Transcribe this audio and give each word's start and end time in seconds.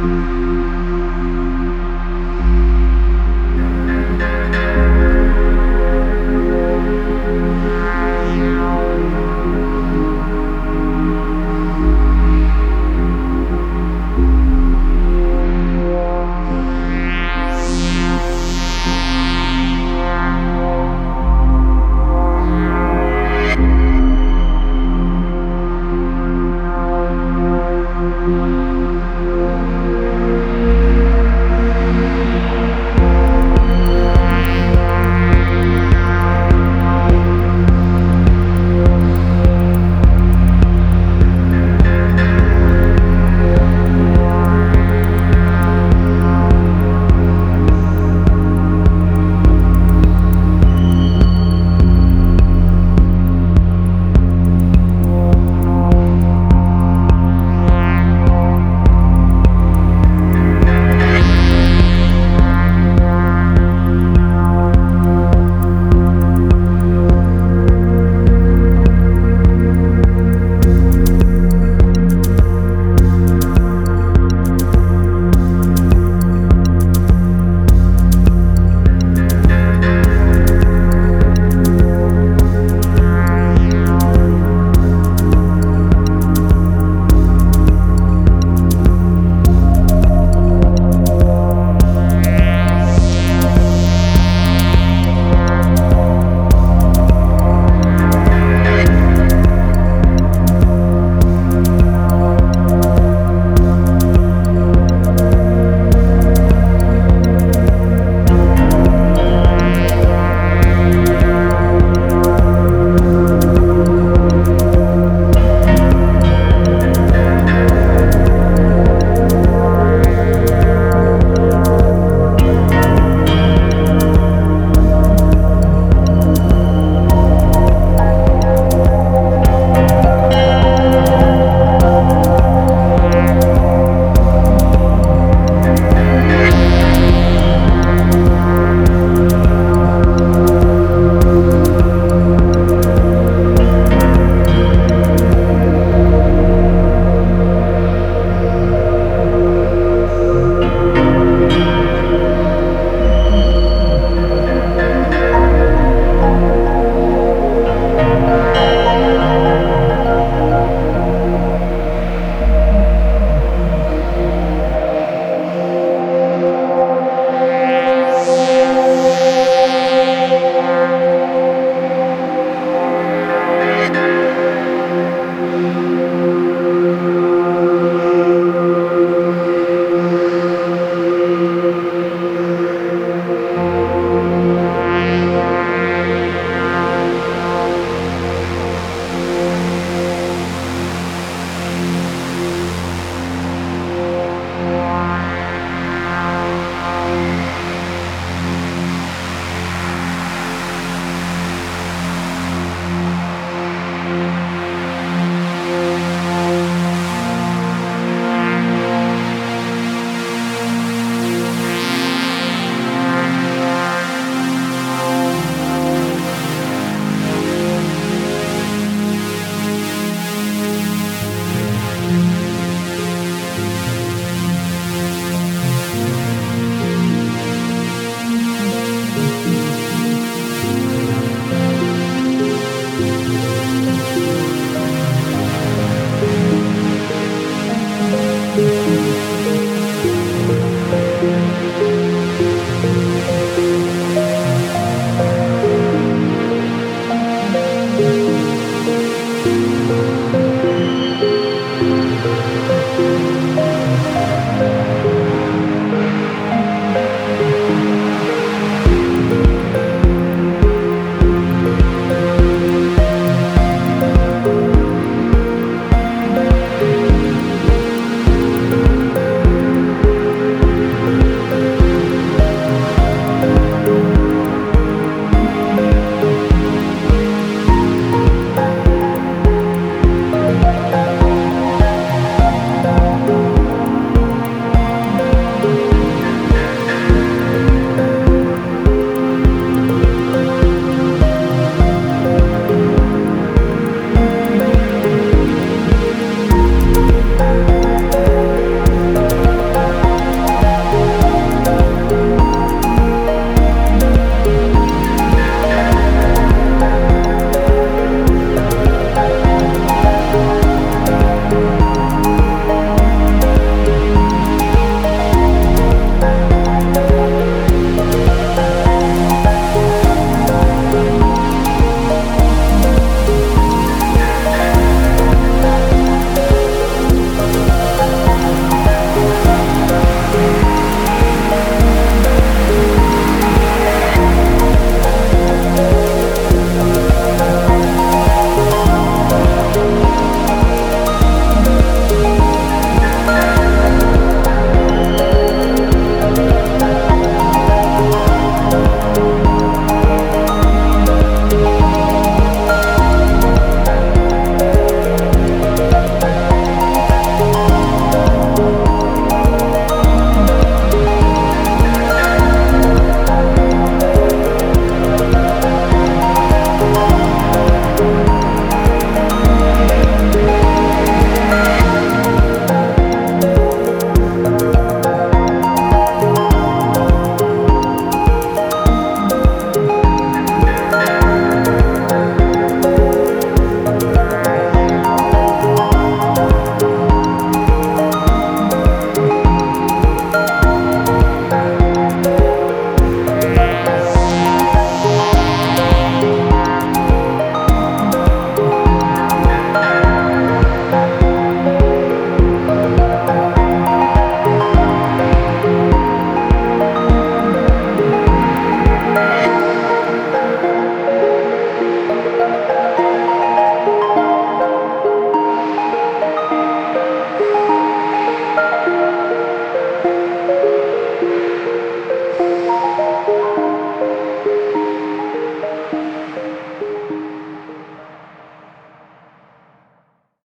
Música 0.00 0.79